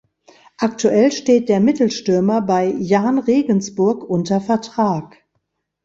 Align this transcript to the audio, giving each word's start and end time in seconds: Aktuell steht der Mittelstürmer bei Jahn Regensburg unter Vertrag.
Aktuell 0.57 1.11
steht 1.11 1.47
der 1.47 1.59
Mittelstürmer 1.59 2.41
bei 2.41 2.65
Jahn 2.71 3.19
Regensburg 3.19 4.03
unter 4.03 4.41
Vertrag. 4.41 5.23